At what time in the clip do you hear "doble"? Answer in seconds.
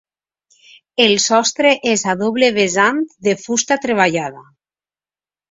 2.23-2.49